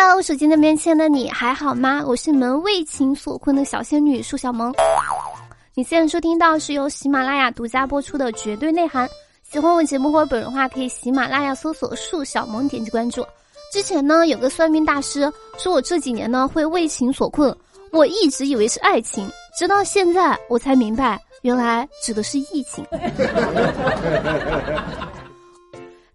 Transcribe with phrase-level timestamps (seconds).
[0.00, 2.04] Hello，手机那边亲爱的你还好吗？
[2.06, 4.72] 我是门为情所困的小仙女树小萌。
[5.74, 9.08] 你现在收听到是由喜马拉雅独家播出的《绝对内涵》。
[9.50, 13.26] 喜欢我节目或者本人的话，可以喜马拉雅搜索“树小萌”，点击关注。
[13.72, 15.28] 之前呢，有个算命大师
[15.58, 17.52] 说我这几年呢会为情所困，
[17.90, 19.28] 我一直以为是爱情，
[19.58, 22.86] 直到现在我才明白，原来指的是疫情。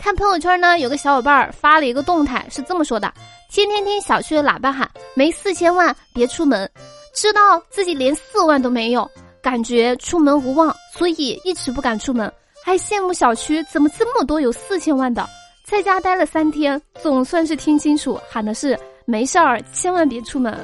[0.00, 3.12] 看朋友圈呢，有个小伙伴发了一个动态，是这么说的：
[3.50, 6.68] 天天听小区的喇叭喊，没四千万别出门，
[7.14, 9.08] 知道自己连四万都没有，
[9.42, 12.32] 感觉出门无望，所以一直不敢出门，
[12.64, 15.28] 还羡慕小区怎么这么多有四千万的。
[15.66, 20.58] 在家待了三天，总算是听清楚，喊的是没事儿，千万别出门。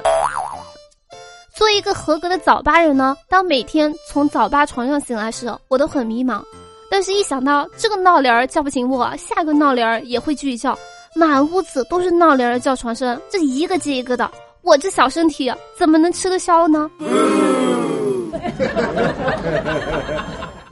[1.53, 6.43] 做一个合格的早八人呢，当每天从早八床上醒来时，我都很迷茫。
[6.89, 10.77] 但是，一想到这个闹铃儿叫不醒我，下个闹铃儿也会继续叫，
[11.15, 14.29] 满屋子都是闹铃儿叫床声，这一个接一个的，
[14.61, 16.89] 我这小身体怎么能吃得消呢？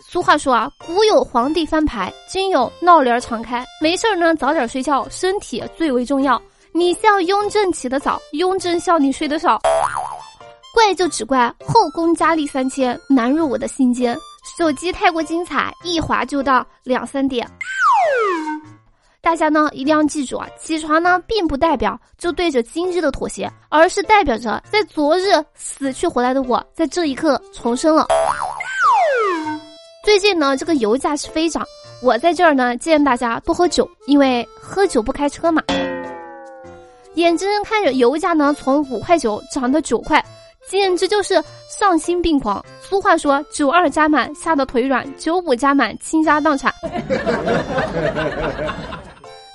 [0.07, 3.65] 俗话说啊，古有皇帝翻牌，今有闹铃儿常开。
[3.81, 6.41] 没事儿呢，早点睡觉，身体最为重要。
[6.71, 9.59] 你笑雍正起得早，雍正笑你睡得少。
[10.73, 14.17] 怪就只怪后宫佳丽三千，难入我的心间。
[14.57, 17.45] 手机太过精彩，一滑就到两三点。
[19.19, 28.07] 大家呢一定要记住啊，起床呢并不代表就对着今日的妥协，而是代表着在昨日死去活来的我在这一刻重生了。
[30.03, 31.65] 最近呢这个油价是飞涨，
[32.03, 35.63] 我在这儿呢建议大家多喝酒，因为喝酒不开车嘛。
[37.15, 40.23] 眼睁睁看着油价呢从五块九涨到九块。
[40.69, 42.63] 简直就是丧心病狂！
[42.81, 46.73] 俗话说“九二加满吓得腿软，九五加满倾家荡产，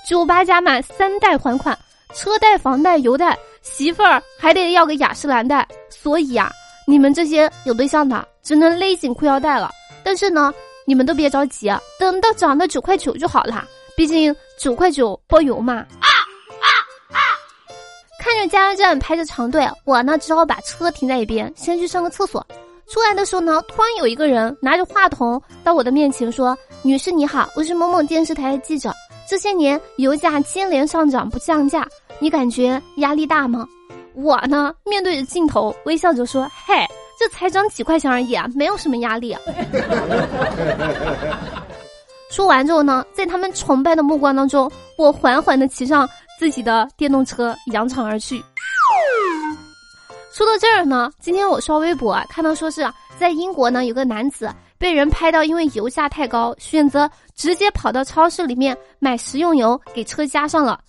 [0.07, 1.77] 九八加满三贷还款，
[2.13, 5.67] 车贷、房贷、油贷，媳妇儿还得要个雅诗兰黛。
[5.89, 6.51] 所以啊，
[6.87, 9.69] 你们这些有对象的只能勒紧裤腰带了。
[10.03, 10.53] 但是呢，
[10.85, 15.85] 你们都别着急，等到涨到九块九就好了，毕竟九块九包邮嘛。
[16.01, 16.10] 看
[18.41, 22.45] 着加油站排着长队，我呢只好把车停在一边，先去上个厕所。
[22.87, 28.93] 出来的时候呢，突然有一个人拿着话筒到我的面前说：“女士你好，我是某某电视台的记者。
[29.29, 31.87] 这些年油价接连上涨不降价，
[32.19, 33.65] 你感觉压力大吗？”
[34.13, 36.85] 我呢面对着镜头微笑着说：“嘿，
[37.17, 39.33] 这才涨几块钱而已啊，没有什么压力。”
[42.29, 46.09] 说完之后呢，在他们崇拜的目光当中，我缓缓的骑上。
[46.41, 48.43] 自己的电动车扬长而去。
[50.33, 52.83] 说到这儿呢，今天我刷微博啊，看到说是
[53.15, 60.79] 在英国呢，有个男子被人拍到，因为油价太高，选择直接跑到超市里面买食用油给车加上了。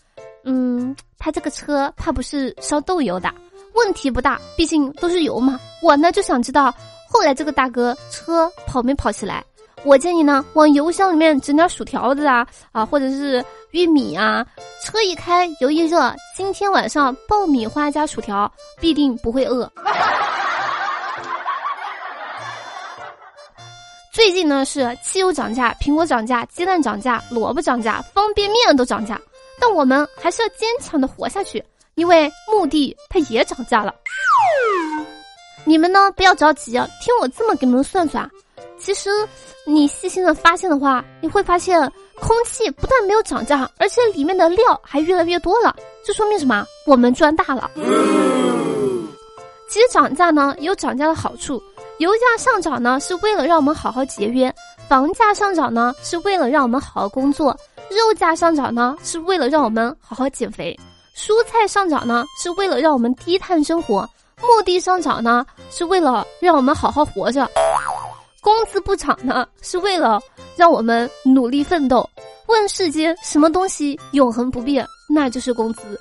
[0.44, 3.30] 嗯，他这个车怕不是烧豆油的，
[3.74, 5.60] 问题不大，毕竟都是油嘛。
[5.82, 6.74] 我呢就想知道，
[7.10, 9.44] 后来这个大哥车跑没跑起来？
[9.84, 14.46] 我建议呢，往油箱里面整点薯条子啊，啊，或者是玉米啊。
[14.84, 18.50] 车一开，油一热，今天晚上爆米花加薯条，
[18.80, 19.70] 必定不会饿。
[24.12, 29.20] 最近呢是汽油涨价，苹果涨价，鸡蛋涨价，萝卜涨价，方便面都涨价。
[29.60, 31.62] 但我们还是要坚强的活下去，
[31.94, 33.92] 因为墓地它也涨价了。
[35.64, 38.28] 你们呢不要着急，听我这么给你们算算。
[38.84, 39.10] 其实，
[39.64, 41.80] 你细心的发现的话，你会发现
[42.18, 45.74] 空气不但没有涨价，而且里面的料还越来越多了。
[46.04, 46.66] 这说明什么？
[46.84, 47.70] 我们赚大了。
[49.68, 51.62] 其实涨价呢有涨价的好处，
[51.98, 54.52] 油价上涨呢是为了让我们好好节约，
[54.88, 57.56] 房价上涨呢是为了让我们好好工作，
[57.88, 60.76] 肉价上涨呢是为了让我们好好减肥，
[61.16, 64.00] 蔬菜上涨呢是为了让我们低碳生活，
[64.40, 67.48] 墓地上涨呢是为了让我们好好活着。
[68.42, 70.20] 工资不涨呢，是为了
[70.56, 72.08] 让我们努力奋斗。
[72.48, 75.98] 问世间什么东西永恒不变，那就是工资。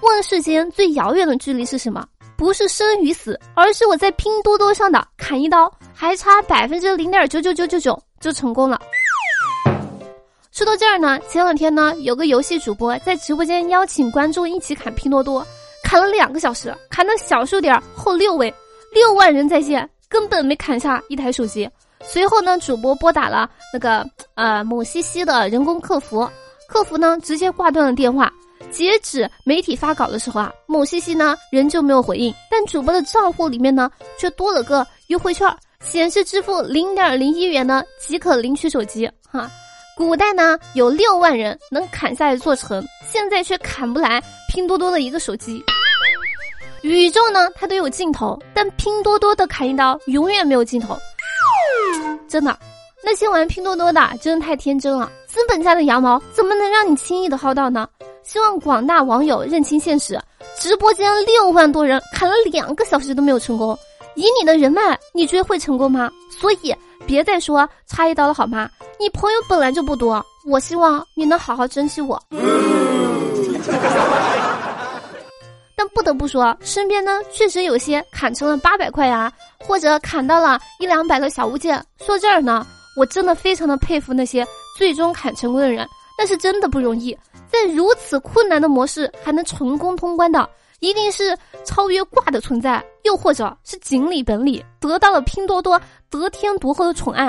[0.00, 2.04] 问世间最遥远的距离是什么？
[2.34, 8.80] 不是生与死，而是我在拼多多上的砍一刀，还差百分之零点九九九九九就成功了。
[10.50, 15.46] 说到这儿呢，前两天呢，有个游戏主播在直播间邀请观众一起砍拼多多，
[15.84, 18.52] 砍了两个小时，砍到小数点后六位。
[18.92, 21.68] 六万人在线，根本没砍下一台手机。
[22.04, 24.04] 随后呢，主播拨打了那个
[24.34, 26.28] 呃某西西的人工客服，
[26.68, 28.30] 客服呢直接挂断了电话。
[28.70, 35.48] 截止媒体发稿的时候啊，某西西呢仍旧没有回应，但主播的账户里面呢却多了个优惠券，
[35.80, 39.10] 显示支付零点零一元呢即可领取手机。
[39.30, 39.50] 哈，
[39.96, 45.62] 古代呢有六万人能砍下一座城，现在却砍不来拼多多的一个手机。
[46.82, 50.96] 宇宙呢它都有尽头，但拼多多的砍一刀永远没有尽头。
[52.28, 52.58] 真的，
[53.04, 55.10] 那些玩拼多多的真的太天真了。
[55.26, 57.88] 资本家的羊毛怎么能让你轻易的薅到呢？
[58.22, 60.20] 希望广大网友认清现实，
[60.58, 63.76] 直播间六万多人砍了两个小时都没有成功。
[64.14, 66.10] 以你的人脉，你觉得会成功吗？
[66.30, 66.74] 所以
[67.06, 68.68] 别再说差一刀了好吗？
[68.98, 72.22] 你朋友本来就不多，我希望你能好好珍惜我。
[75.82, 81.84] 但不得不说，身边呢确实有些砍成了八百块呀，或者砍到了一两百的小物件。
[82.06, 82.64] 说这儿呢，
[82.96, 84.46] 我真的非常的佩服那些
[84.78, 85.84] 最终砍成功的人，
[86.16, 87.18] 那是真的不容易，
[87.48, 90.48] 在如此困难的模式还能成功通关的。
[90.78, 95.80] 一定是超越挂的存在，又或者是锦鲤本鲤得到了拼多多
[96.10, 97.26] 得天独厚的宠爱。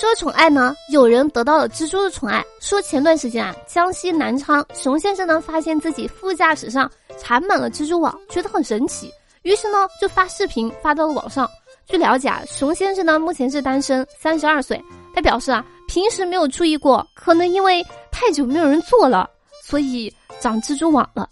[0.00, 2.40] 说宠爱呢，有人得到了蜘蛛的宠爱。
[2.60, 9.12] 说前段时间啊，江西南昌熊先生呢发现自己副驾驶上缠满了蜘蛛网，觉得很神奇，
[9.42, 11.50] 于是呢就发视频发到了网上。
[11.88, 14.80] 据了解啊，熊先生呢目前是单身，三十二岁。
[15.16, 19.28] 他表示啊，平时没有注意过，可能因为太久没有人做了，
[19.64, 21.28] 所以长蜘蛛网了。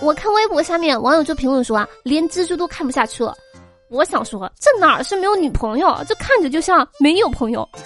[0.00, 3.34] 我看微博下面网友就评论说啊，连蜘蛛都看不下去了。
[3.92, 7.68] 我想说，这哪是没有女朋友，这看着就像没有朋友。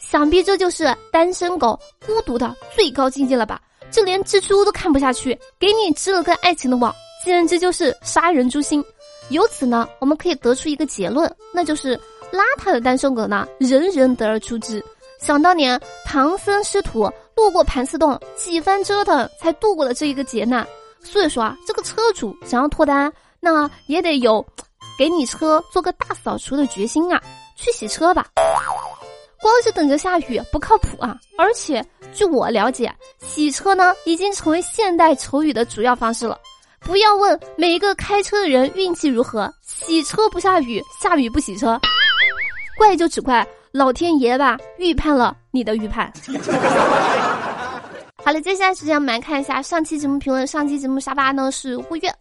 [0.00, 3.60] 想必这就是单身狗孤独的最高境界了吧？
[3.90, 6.92] 这连蜘蛛都看不下去，给你织了个爱情的网，
[7.24, 8.82] 简直就是杀人诛心。
[9.28, 11.94] 由此呢，我们可以得出一个结论，那就是
[12.32, 14.82] 邋遢的单身狗呢，人人得而诛之。
[15.20, 17.10] 想当年，唐僧师徒。
[17.36, 20.66] 路过盘丝洞，几番折腾才度过了这一个劫难。
[21.02, 24.44] 所以说啊，这个车主想要脱单，那也得有
[24.98, 27.20] 给你车做个大扫除的决心啊！
[27.56, 28.26] 去洗车吧，
[29.40, 31.16] 光是等着下雨不靠谱啊！
[31.38, 36.38] 而且据我了解，洗车呢已经成为现代求雨的主要方式了。
[36.80, 41.78] 不要问每一个开车的人运气如何，洗车不下雨，下雨不洗车，
[42.78, 43.46] 怪就只怪。
[43.72, 46.12] 老天爷吧，预判了你的预判。
[48.24, 50.46] 好了，接下来时间我们来看一下上期节目评论。
[50.46, 52.12] 上期节目沙发呢是乌月，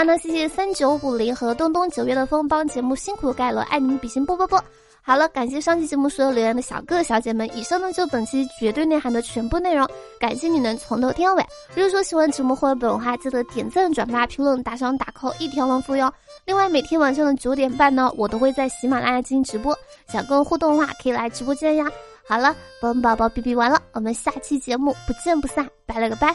[0.00, 4.58] 然后呢，谢谢三九五零和东东九月的风帮节目辛苦盖楼，爱你们比心啵啵啵。
[5.02, 7.46] 好了，感谢上期节目所有留言的小哥哥小姐们。
[7.54, 9.86] 以上呢就本期绝对内涵的全部内容，
[10.18, 11.44] 感谢你能从头听到尾。
[11.74, 16.10] 如果说喜欢节目或者本话，记得点赞、转发、评论、打赏、打 call，一条龙服务哟。
[16.46, 21.84] 另外，每天晚上的九点半呢，我都会在喜马拉雅进行直播，想跟我互动的话，可以来直播间呀。
[22.26, 26.34] 好了，本宝宝哔哔完了，我们下期节目不见不散，拜了个拜。